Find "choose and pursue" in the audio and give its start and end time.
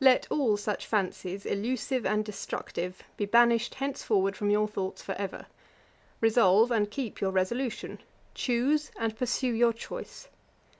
8.34-9.52